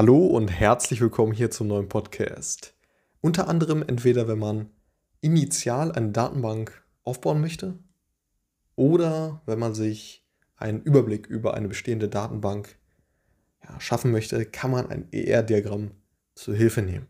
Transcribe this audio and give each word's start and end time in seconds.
Hallo 0.00 0.24
und 0.24 0.48
herzlich 0.48 1.02
willkommen 1.02 1.34
hier 1.34 1.50
zum 1.50 1.66
neuen 1.66 1.90
Podcast. 1.90 2.74
Unter 3.20 3.48
anderem 3.48 3.84
entweder, 3.86 4.28
wenn 4.28 4.38
man 4.38 4.70
initial 5.20 5.92
eine 5.92 6.08
Datenbank 6.08 6.82
aufbauen 7.02 7.42
möchte 7.42 7.78
oder 8.76 9.42
wenn 9.44 9.58
man 9.58 9.74
sich 9.74 10.26
einen 10.56 10.80
Überblick 10.80 11.26
über 11.26 11.52
eine 11.52 11.68
bestehende 11.68 12.08
Datenbank 12.08 12.78
ja, 13.62 13.78
schaffen 13.78 14.10
möchte, 14.10 14.46
kann 14.46 14.70
man 14.70 14.88
ein 14.88 15.06
ER-Diagramm 15.12 15.90
zur 16.34 16.54
Hilfe 16.54 16.80
nehmen. 16.80 17.06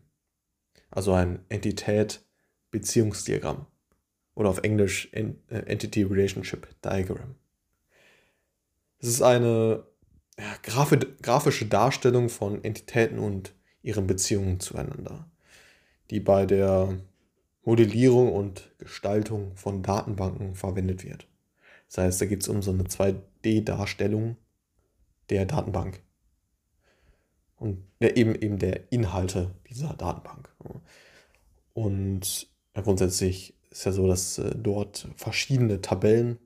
Also 0.89 1.13
ein 1.13 1.45
Entität-Beziehungsdiagramm 1.47 3.67
oder 4.35 4.49
auf 4.49 4.63
Englisch 4.63 5.07
äh, 5.13 5.33
Entity 5.47 6.03
Relationship 6.03 6.67
Diagram. 6.81 7.35
Es 8.99 9.07
ist 9.07 9.21
eine 9.21 9.89
ja, 10.39 10.55
grafische 11.21 11.65
Darstellung 11.65 12.29
von 12.29 12.63
Entitäten 12.63 13.19
und 13.19 13.53
ihren 13.83 14.07
Beziehungen 14.07 14.59
zueinander, 14.59 15.29
die 16.09 16.19
bei 16.19 16.45
der 16.45 16.97
Modellierung 17.63 18.31
und 18.31 18.71
Gestaltung 18.77 19.55
von 19.55 19.83
Datenbanken 19.83 20.55
verwendet 20.55 21.03
wird. 21.03 21.27
Das 21.87 21.99
heißt, 21.99 22.21
da 22.21 22.25
geht 22.25 22.41
es 22.41 22.47
um 22.47 22.61
so 22.61 22.71
eine 22.71 22.83
2D-Darstellung 22.83 24.37
der 25.29 25.45
Datenbank 25.45 26.01
und 27.61 27.83
ja, 27.99 28.09
eben, 28.15 28.33
eben 28.33 28.57
der 28.57 28.91
Inhalte 28.91 29.51
dieser 29.69 29.93
Datenbank. 29.93 30.49
Und 31.73 32.47
grundsätzlich 32.73 33.53
ist 33.69 33.85
ja 33.85 33.91
so, 33.91 34.07
dass 34.07 34.39
äh, 34.39 34.55
dort 34.55 35.07
verschiedene 35.15 35.79
Tabellen 35.79 36.39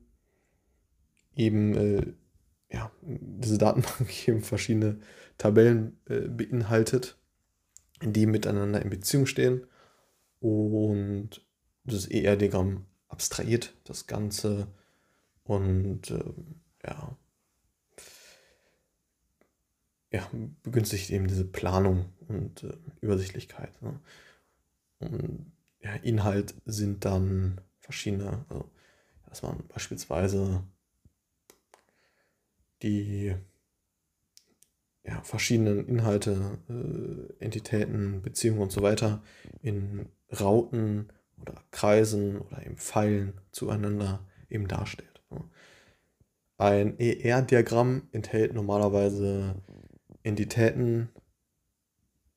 eben 1.34 1.74
äh, 1.74 2.12
ja, 2.70 2.90
diese 3.02 3.58
Datenbank 3.58 4.10
eben 4.28 4.42
verschiedene 4.42 5.00
Tabellen 5.38 5.98
äh, 6.06 6.20
beinhaltet, 6.28 7.18
die 8.02 8.26
miteinander 8.26 8.82
in 8.82 8.90
Beziehung 8.90 9.26
stehen. 9.26 9.66
Und 10.40 11.44
das 11.84 12.06
ER-Diagramm 12.06 12.86
abstrahiert 13.08 13.74
das 13.84 14.06
Ganze 14.06 14.66
und 15.44 16.10
äh, 16.10 16.24
ja, 16.84 17.16
ja, 20.12 20.30
begünstigt 20.62 21.10
eben 21.10 21.26
diese 21.26 21.44
Planung 21.44 22.12
und 22.28 22.64
äh, 22.64 22.76
Übersichtlichkeit. 23.00 23.80
Ne? 23.82 24.00
Und 24.98 25.52
ja, 25.80 25.94
Inhalt 25.96 26.54
sind 26.64 27.04
dann 27.04 27.60
verschiedene, 27.78 28.44
also 28.48 28.70
dass 29.28 29.42
man 29.42 29.66
beispielsweise 29.68 30.64
die 32.82 33.34
ja, 35.04 35.22
verschiedenen 35.22 35.86
Inhalte, 35.86 36.58
äh, 36.68 37.44
Entitäten, 37.44 38.22
Beziehungen 38.22 38.60
und 38.60 38.72
so 38.72 38.82
weiter 38.82 39.22
in 39.62 40.08
Rauten 40.40 41.12
oder 41.40 41.62
Kreisen 41.70 42.38
oder 42.38 42.64
eben 42.64 42.76
Pfeilen 42.76 43.40
zueinander 43.52 44.26
eben 44.48 44.68
darstellt. 44.68 45.22
Ne? 45.30 45.44
Ein 46.58 46.98
ER-Diagramm 46.98 48.08
enthält 48.12 48.54
normalerweise 48.54 49.62
Entitäten, 50.22 51.10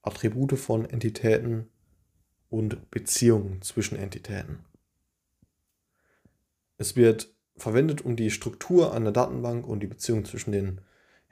Attribute 0.01 0.57
von 0.59 0.85
Entitäten 0.85 1.69
und 2.49 2.91
Beziehungen 2.91 3.61
zwischen 3.61 3.97
Entitäten. 3.97 4.59
Es 6.77 6.95
wird 6.95 7.33
verwendet, 7.59 8.01
um 8.01 8.15
die 8.15 8.31
Struktur 8.31 8.93
einer 8.93 9.11
Datenbank 9.11 9.67
und 9.67 9.81
die 9.81 9.87
Beziehung 9.87 10.25
zwischen 10.25 10.51
den 10.51 10.81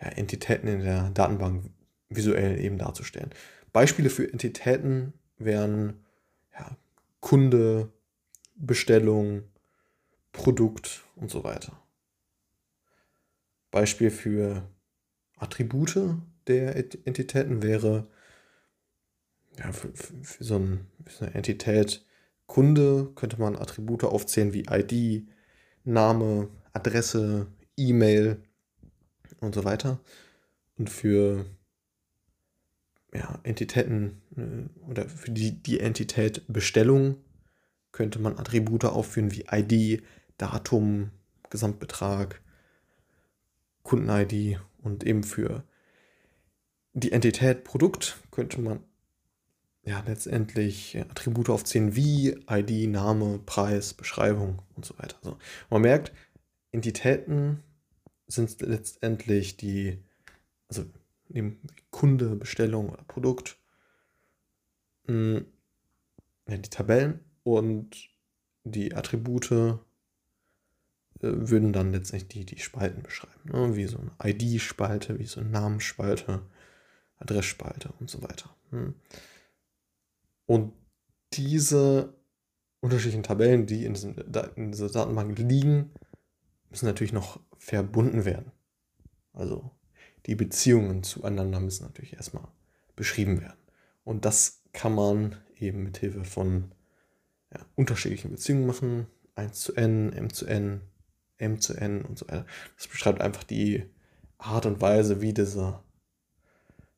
ja, 0.02 0.10
Entitäten 0.10 0.68
in 0.68 0.82
der 0.82 1.10
Datenbank 1.10 1.70
visuell 2.10 2.60
eben 2.60 2.78
darzustellen. 2.78 3.32
Beispiele 3.74 4.10
für 4.10 4.32
Entitäten 4.32 5.14
wären 5.38 6.06
ja, 6.54 6.78
Kunde, 7.20 7.92
Bestellung, 8.56 9.44
Produkt 10.32 11.04
und 11.16 11.30
so 11.30 11.44
weiter. 11.44 11.80
Beispiel 13.72 14.12
für 14.12 14.68
Attribute 15.38 16.00
der 16.48 16.76
Entitäten 16.76 17.62
wäre 17.62 18.08
ja, 19.58 19.72
für, 19.72 19.90
für, 19.94 20.14
für, 20.24 20.44
so 20.44 20.56
ein, 20.56 20.88
für 21.06 21.12
so 21.12 21.26
eine 21.26 21.36
Entität 21.36 22.06
Kunde 22.48 23.12
könnte 23.16 23.40
man 23.40 23.58
Attribute 23.58 24.06
aufzählen 24.06 24.54
wie 24.54 24.66
ID, 24.70 25.28
Name, 25.88 26.50
Adresse, 26.74 27.48
E-Mail 27.78 28.42
und 29.40 29.56
so 29.56 29.64
weiter. 29.64 30.00
Und 30.78 30.90
für 30.90 31.46
ja, 33.14 33.40
Entitäten 33.44 34.22
äh, 34.36 34.90
oder 34.90 35.08
für 35.08 35.32
die, 35.32 35.52
die 35.52 35.80
Entität 35.80 36.44
Bestellung 36.48 37.16
könnte 37.92 38.20
man 38.20 38.38
Attribute 38.38 38.86
aufführen 38.86 39.32
wie 39.32 39.46
ID, 39.52 40.04
Datum, 40.38 41.12
Gesamtbetrag, 41.50 42.42
Kunden-ID 43.84 44.60
und 44.84 45.04
eben 45.04 45.24
für 45.24 45.64
die 46.94 47.12
Entität 47.12 47.64
Produkt 47.64 48.18
könnte 48.32 48.60
man 48.60 48.84
ja 49.88 50.04
letztendlich 50.06 50.98
Attribute 50.98 51.50
aufzählen 51.50 51.96
wie 51.96 52.38
ID, 52.50 52.90
Name, 52.90 53.40
Preis, 53.40 53.94
Beschreibung 53.94 54.62
und 54.76 54.86
so 54.86 54.98
weiter. 55.00 55.16
Also 55.24 55.38
man 55.70 55.82
merkt, 55.82 56.12
Entitäten 56.72 57.64
sind 58.28 58.60
letztendlich 58.62 59.56
die, 59.56 59.98
also 60.68 60.84
Kunde, 61.90 62.36
Bestellung 62.36 62.90
oder 62.90 63.04
Produkt, 63.04 63.58
hm, 65.06 65.46
ja, 66.50 66.58
die 66.58 66.70
Tabellen 66.70 67.22
und 67.44 68.10
die 68.66 68.94
Attribute 68.94 69.52
äh, 69.52 69.78
würden 71.22 71.72
dann 71.72 71.94
letztendlich 71.94 72.46
die, 72.46 72.56
die 72.56 72.62
Spalten 72.62 73.04
beschreiben. 73.04 73.40
Ne? 73.46 73.78
Wie 73.78 73.86
so 73.86 74.00
eine 74.00 74.12
ID-Spalte, 74.34 75.18
wie 75.18 75.26
so 75.26 75.40
eine 75.40 75.50
Namensspalte, 75.50 76.42
Adressspalte 77.20 77.94
und 78.02 78.10
so 78.10 78.22
weiter. 78.22 78.54
Hm. 78.72 78.94
Und 80.48 80.74
diese 81.34 82.16
unterschiedlichen 82.80 83.24
Tabellen, 83.24 83.68
die 83.68 83.86
in, 83.86 83.94
diesem, 83.94 84.16
in 84.56 84.72
dieser 84.72 84.90
Datenbank 84.90 85.38
liegen, 85.38 85.92
müssen 86.70 86.86
natürlich 86.86 87.14
noch 87.14 87.40
verbunden 87.58 88.26
werden. 88.26 88.52
Also 89.34 89.70
die 90.26 90.36
Beziehungen 90.36 91.04
zueinander 91.04 91.60
müssen 91.60 91.84
natürlich 91.84 92.14
erstmal 92.14 92.48
beschrieben 92.96 93.42
werden. 93.42 93.60
Und 94.04 94.26
das 94.26 94.64
kann 94.74 94.96
man 94.96 95.36
eben 95.58 95.84
mit 95.84 95.98
Hilfe 95.98 96.24
von 96.24 96.72
ja, 97.54 97.60
unterschiedlichen 97.76 98.32
Beziehungen 98.32 98.66
machen. 98.66 99.08
1 99.36 99.60
zu 99.60 99.76
n, 99.76 100.12
m 100.14 100.34
zu 100.34 100.46
n, 100.46 100.82
m 101.38 101.60
zu 101.62 101.74
n 101.74 102.02
und 102.04 102.18
so 102.18 102.28
weiter. 102.28 102.46
Das 102.76 102.88
beschreibt 102.88 103.22
einfach 103.22 103.44
die 103.44 103.86
Art 104.38 104.66
und 104.66 104.82
Weise, 104.82 105.22
wie 105.22 105.34
diese 105.34 105.80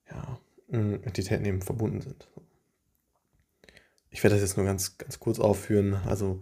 ja, 0.10 0.40
Entitäten 0.68 1.46
eben 1.46 1.62
verbunden 1.62 2.02
sind. 2.02 2.28
Ich 4.12 4.24
werde 4.24 4.36
das 4.36 4.44
jetzt 4.44 4.58
nur 4.58 4.66
ganz, 4.66 4.98
ganz 4.98 5.20
kurz 5.20 5.40
aufführen. 5.40 5.96
Also 6.06 6.42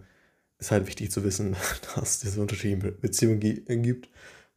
ist 0.58 0.70
halt 0.70 0.86
wichtig 0.86 1.10
zu 1.10 1.24
wissen, 1.24 1.56
dass 1.94 2.10
es 2.10 2.20
diese 2.20 2.40
unterschiedlichen 2.40 3.00
Beziehungen 3.00 3.40
gibt 3.40 4.10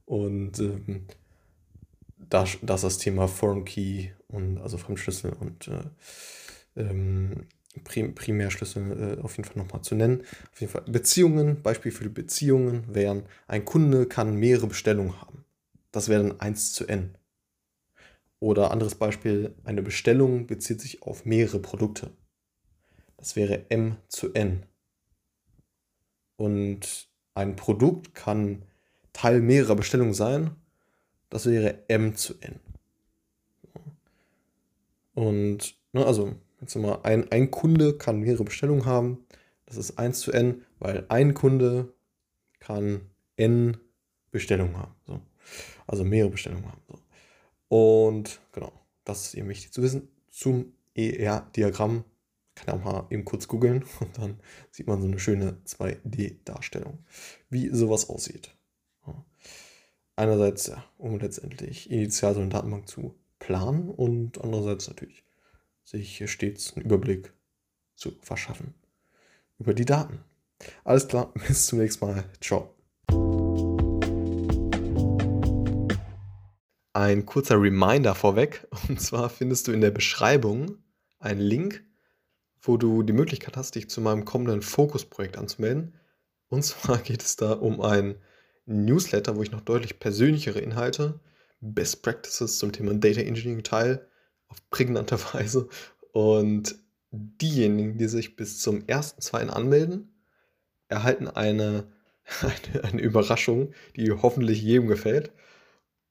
und 0.05 0.59
ähm, 0.59 1.05
dass, 2.17 2.57
dass 2.61 2.81
das 2.81 2.97
Thema 2.97 3.27
Foreign 3.27 3.65
Key 3.65 4.09
und 4.27 4.57
also 4.59 4.77
Fremdschlüssel 4.77 5.33
und 5.33 5.67
äh, 5.67 6.81
ähm, 6.81 7.47
Prim 7.83 8.15
Primärschlüssel 8.15 9.17
äh, 9.19 9.21
auf 9.21 9.37
jeden 9.37 9.47
Fall 9.47 9.61
nochmal 9.61 9.81
zu 9.81 9.95
nennen. 9.95 10.23
Auf 10.51 10.59
jeden 10.59 10.71
Fall 10.71 10.83
Beziehungen, 10.87 11.61
Beispiel 11.61 11.91
für 11.91 12.03
die 12.03 12.09
Beziehungen 12.09 12.93
wären, 12.93 13.23
ein 13.47 13.65
Kunde 13.65 14.05
kann 14.07 14.35
mehrere 14.35 14.67
Bestellungen 14.67 15.21
haben. 15.21 15.45
Das 15.91 16.09
wäre 16.09 16.23
dann 16.23 16.39
1 16.39 16.73
zu 16.73 16.87
n. 16.87 17.15
Oder 18.39 18.71
anderes 18.71 18.95
Beispiel, 18.95 19.55
eine 19.63 19.83
Bestellung 19.83 20.47
bezieht 20.47 20.81
sich 20.81 21.03
auf 21.03 21.25
mehrere 21.25 21.59
Produkte. 21.59 22.11
Das 23.21 23.35
wäre 23.35 23.69
m 23.69 23.97
zu 24.07 24.33
n. 24.33 24.65
Und 26.37 27.07
ein 27.35 27.55
Produkt 27.55 28.15
kann 28.15 28.63
Teil 29.13 29.41
mehrerer 29.41 29.75
Bestellungen 29.75 30.15
sein. 30.15 30.55
Das 31.29 31.45
wäre 31.45 31.83
m 31.87 32.15
zu 32.15 32.33
n. 32.41 32.59
Und, 35.13 35.75
ne, 35.93 36.03
also, 36.03 36.35
jetzt 36.61 36.75
mal, 36.75 36.99
ein, 37.03 37.31
ein 37.31 37.51
Kunde 37.51 37.95
kann 37.95 38.21
mehrere 38.21 38.43
Bestellungen 38.43 38.87
haben. 38.87 39.23
Das 39.67 39.77
ist 39.77 39.99
1 39.99 40.19
zu 40.19 40.31
n, 40.31 40.65
weil 40.79 41.05
ein 41.09 41.35
Kunde 41.35 41.93
kann 42.59 43.01
n 43.35 43.77
Bestellungen 44.31 44.77
haben. 44.77 44.95
So. 45.05 45.21
Also 45.85 46.03
mehrere 46.03 46.31
Bestellungen 46.31 46.65
haben. 46.65 46.81
So. 46.87 46.97
Und 47.67 48.41
genau, 48.51 48.73
das 49.03 49.27
ist 49.27 49.35
eben 49.35 49.47
wichtig 49.47 49.71
zu 49.73 49.83
wissen 49.83 50.07
zum 50.31 50.73
ER-Diagramm 50.95 52.03
kann 52.55 52.79
auch 52.79 52.83
mal 52.83 53.07
eben 53.09 53.25
kurz 53.25 53.47
googeln 53.47 53.85
und 53.99 54.17
dann 54.17 54.39
sieht 54.71 54.87
man 54.87 55.01
so 55.01 55.07
eine 55.07 55.19
schöne 55.19 55.57
2D-Darstellung, 55.65 56.99
wie 57.49 57.69
sowas 57.69 58.09
aussieht. 58.09 58.55
Einerseits, 60.15 60.67
ja, 60.67 60.83
um 60.97 61.17
letztendlich 61.19 61.89
initial 61.89 62.35
so 62.35 62.41
eine 62.41 62.49
Datenbank 62.49 62.87
zu 62.87 63.15
planen 63.39 63.89
und 63.89 64.39
andererseits 64.41 64.87
natürlich 64.87 65.23
sich 65.83 66.29
stets 66.29 66.75
einen 66.75 66.85
Überblick 66.85 67.33
zu 67.95 68.11
verschaffen 68.21 68.75
über 69.57 69.73
die 69.73 69.85
Daten. 69.85 70.19
Alles 70.83 71.07
klar, 71.07 71.33
bis 71.47 71.65
zum 71.67 71.79
nächsten 71.79 72.05
Mal. 72.05 72.23
Ciao. 72.39 72.75
Ein 76.93 77.25
kurzer 77.25 77.59
Reminder 77.59 78.13
vorweg, 78.15 78.67
und 78.89 79.01
zwar 79.01 79.29
findest 79.29 79.67
du 79.67 79.71
in 79.71 79.81
der 79.81 79.91
Beschreibung 79.91 80.77
einen 81.19 81.39
Link, 81.39 81.83
wo 82.61 82.77
du 82.77 83.03
die 83.03 83.13
Möglichkeit 83.13 83.57
hast, 83.57 83.75
dich 83.75 83.89
zu 83.89 84.01
meinem 84.01 84.25
kommenden 84.25 84.61
Fokusprojekt 84.61 85.37
anzumelden. 85.37 85.95
Und 86.49 86.63
zwar 86.63 86.97
geht 87.03 87.21
es 87.23 87.35
da 87.35 87.53
um 87.53 87.81
ein 87.81 88.15
Newsletter, 88.65 89.35
wo 89.35 89.43
ich 89.43 89.51
noch 89.51 89.61
deutlich 89.61 89.99
persönlichere 89.99 90.59
Inhalte, 90.59 91.19
Best 91.59 92.03
Practices 92.03 92.57
zum 92.57 92.71
Thema 92.71 92.93
Data 92.93 93.21
Engineering 93.21 93.63
teile, 93.63 94.07
auf 94.47 94.57
prägnante 94.69 95.17
Weise. 95.33 95.67
Und 96.11 96.75
diejenigen, 97.11 97.97
die 97.97 98.07
sich 98.07 98.35
bis 98.35 98.59
zum 98.59 98.83
1.2. 98.83 99.47
anmelden, 99.47 100.13
erhalten 100.87 101.27
eine, 101.27 101.87
eine, 102.41 102.83
eine, 102.83 103.01
Überraschung, 103.01 103.73
die 103.95 104.11
hoffentlich 104.11 104.61
jedem 104.61 104.87
gefällt. 104.87 105.31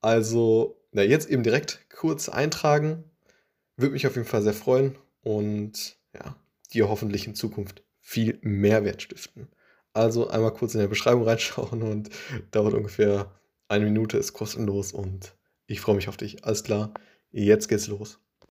Also, 0.01 0.83
na, 0.93 1.03
jetzt 1.03 1.29
eben 1.29 1.43
direkt 1.43 1.87
kurz 1.91 2.29
eintragen. 2.29 3.05
Würde 3.77 3.93
mich 3.93 4.07
auf 4.07 4.17
jeden 4.17 4.27
Fall 4.27 4.43
sehr 4.43 4.55
freuen 4.55 4.99
und 5.23 6.00
ja, 6.15 6.37
dir 6.73 6.89
hoffentlich 6.89 7.27
in 7.27 7.35
Zukunft 7.35 7.83
viel 8.01 8.39
Mehrwert 8.43 9.03
stiften. 9.03 9.49
Also 9.93 10.29
einmal 10.29 10.55
kurz 10.55 10.75
in 10.75 10.81
der 10.81 10.89
Beschreibung 10.89 11.25
reinschauen 11.25 11.83
und 11.83 12.11
dauert 12.51 12.75
ungefähr 12.75 13.35
eine 13.69 13.85
Minute, 13.85 14.19
ist 14.19 14.33
kostenlos 14.33 14.93
und 14.93 15.35
ich 15.67 15.81
freue 15.81 15.97
mich 15.97 16.09
auf 16.09 16.17
dich. 16.17 16.45
Alles 16.45 16.65
klar, 16.65 16.95
jetzt 17.31 17.69
geht's 17.69 17.87
los. 17.87 18.21